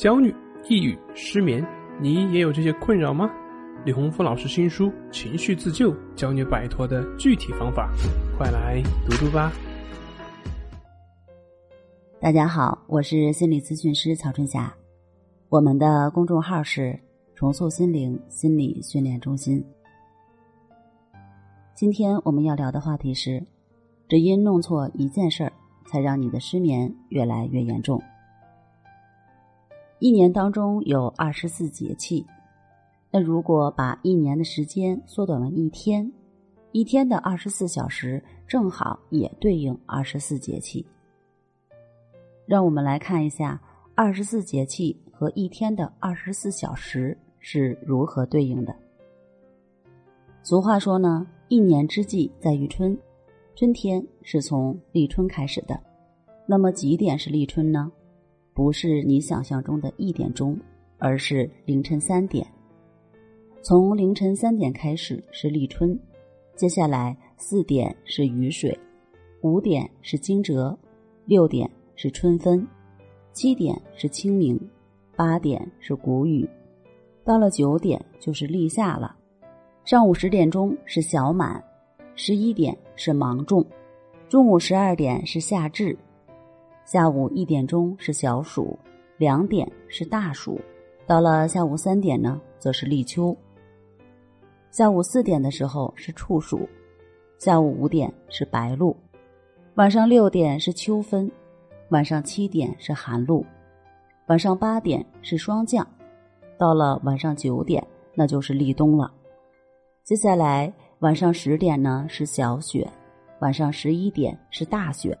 [0.00, 0.34] 焦虑、
[0.66, 1.62] 抑郁、失眠，
[2.00, 3.30] 你也有这些困扰吗？
[3.84, 7.92] 李洪福老师新书《情绪自救》教你摆脱的具体方法，
[8.38, 9.52] 快来读读吧。
[12.18, 14.74] 大家好，我是心理咨询师曹春霞，
[15.50, 16.98] 我们的公众号是
[17.36, 19.62] “重塑心灵心理训练中心”。
[21.76, 23.46] 今天我们要聊的话题是：
[24.08, 25.52] 只因弄错一件事儿，
[25.84, 28.02] 才让你的失眠越来越严重。
[30.00, 32.24] 一年当中有二十四节气，
[33.10, 36.10] 那如果把一年的时间缩短为一天，
[36.72, 40.84] 一天的二十四小时正好也对应二十四节气。
[42.46, 43.60] 让我们来看一下
[43.94, 48.74] 二十四节气和一天的二十四小时是如何对应的。
[50.42, 52.96] 俗话说呢，一年之计在于春，
[53.54, 55.78] 春天是从立春开始的。
[56.46, 57.92] 那么几点是立春呢？
[58.60, 60.54] 不是你想象中的一点钟，
[60.98, 62.46] 而是凌晨三点。
[63.62, 65.98] 从凌晨三点开始是立春，
[66.56, 68.78] 接下来四点是雨水，
[69.40, 70.76] 五点是惊蛰，
[71.24, 72.68] 六点是春分，
[73.32, 74.60] 七点是清明，
[75.16, 76.46] 八点是谷雨，
[77.24, 79.16] 到了九点就是立夏了。
[79.86, 81.64] 上午十点钟是小满，
[82.14, 83.64] 十一点是芒种，
[84.28, 85.96] 中午十二点是夏至。
[86.90, 88.76] 下午一点钟是小暑，
[89.16, 90.60] 两点是大暑，
[91.06, 93.32] 到了下午三点呢，则是立秋。
[94.72, 96.68] 下午四点的时候是处暑，
[97.38, 98.96] 下午五点是白露，
[99.74, 101.30] 晚上六点是秋分，
[101.90, 103.46] 晚上七点是寒露，
[104.26, 105.86] 晚上八点是霜降，
[106.58, 109.08] 到了晚上九点那就是立冬了。
[110.02, 112.84] 接下来晚上十点呢是小雪，
[113.38, 115.16] 晚上十一点是大雪。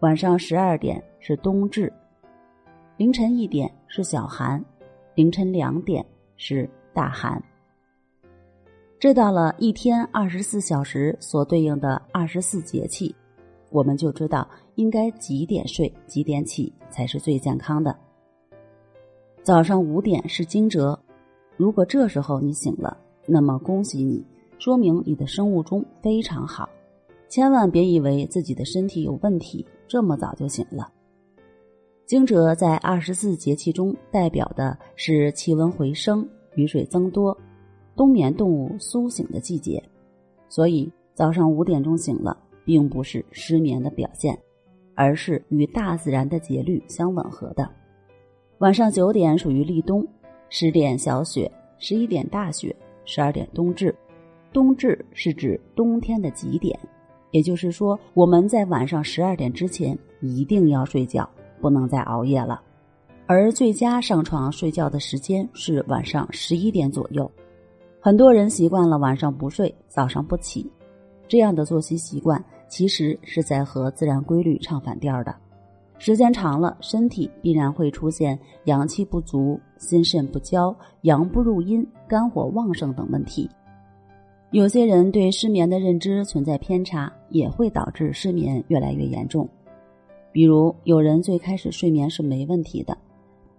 [0.00, 1.90] 晚上十二点是冬至，
[2.96, 4.62] 凌晨一点是小寒，
[5.14, 6.04] 凌晨两点
[6.36, 7.42] 是大寒。
[8.98, 13.14] 知道了一天二十四小时所对应的二十四节气，
[13.70, 17.96] 我们就知道应该几点睡、几点起才是最健康的。
[19.42, 20.98] 早上五点是惊蛰，
[21.56, 24.24] 如果这时候你醒了，那么恭喜你，
[24.58, 26.68] 说明你的生物钟非常好。
[27.28, 30.92] 千万别以为自己的身体有问题，这么早就醒了。
[32.06, 37.36] 惊蛰在二十四节气中代表的是气温回升、雨水增多、
[37.96, 39.82] 冬眠动物苏醒的季节，
[40.48, 44.38] 所以早上五点钟醒了，并不是失眠的表现，
[44.94, 47.68] 而是与大自然的节律相吻合的。
[48.58, 50.06] 晚上九点属于立冬，
[50.50, 52.74] 十点小雪，十一点大雪，
[53.04, 53.94] 十二点冬至。
[54.52, 56.78] 冬至是指冬天的极点。
[57.34, 61.28] 也就是说，我们在晚上十二点之前一定要睡觉，
[61.60, 62.62] 不能再熬夜了。
[63.26, 67.28] 而最佳上床睡觉的时间是晚上十一点左右。
[67.98, 70.70] 很多人习惯了晚上不睡，早上不起，
[71.26, 75.34] 这样的作息习惯其实是在和自然规律唱反调的。
[75.98, 83.50] 时间长了，身体必然会出现阳气不足、心肾不交、阳不入阴、肝火旺盛等问题。
[84.54, 89.48] 有些人对失眠的认知存在偏差，也会导致失眠越来越严重。
[90.30, 92.96] 比如，有人最开始睡眠是没问题的，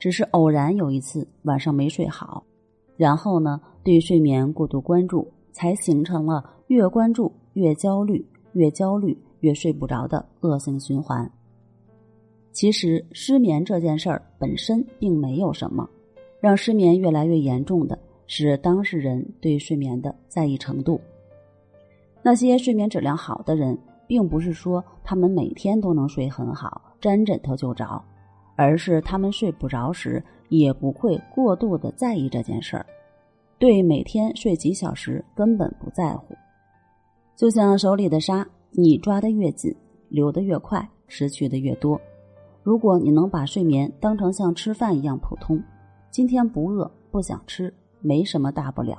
[0.00, 2.42] 只是偶然有一次晚上没睡好，
[2.96, 11.30] 然后呢，对睡眠过度关注，才形成了越关注越焦虑，越焦虑越睡不着的恶性循环。
[12.50, 15.88] 其实，失眠这件事儿本身并没有什么，
[16.40, 17.96] 让失眠越来越严重的。
[18.32, 21.00] 是当事人对睡眠的在意程度。
[22.22, 23.76] 那些睡眠质量好的人，
[24.06, 28.00] 并不是说他们每天都能睡很好，沾枕头就着，
[28.54, 32.86] 而是他们睡不着时也不会过度的在意这件事儿，
[33.58, 36.32] 对每天睡几小时根本不在乎。
[37.34, 39.74] 就像手里的沙，你抓得越紧，
[40.08, 42.00] 流得越快，失去的越多。
[42.62, 45.60] 如果你能把睡眠当成像吃饭一样普通，
[46.12, 47.74] 今天不饿，不想吃。
[48.00, 48.98] 没什么大不了，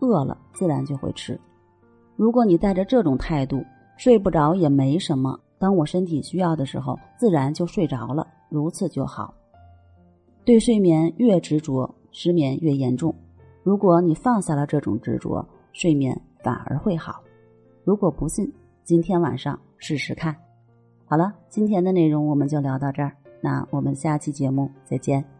[0.00, 1.38] 饿了自然就会吃。
[2.16, 3.64] 如果你带着这种态度，
[3.96, 5.38] 睡不着也没什么。
[5.58, 9.32] 当我身体需要的时候，自然就睡着了，如此就好。
[10.44, 13.14] 对睡眠越执着，失眠越严重。
[13.62, 17.20] 如果你放下了这种执着，睡眠反而会好。
[17.84, 18.52] 如果不信，
[18.84, 20.36] 今天晚上试试看。
[21.06, 25.35] 好了，今天的内容我们就聊到这儿，那我们下期节目再见。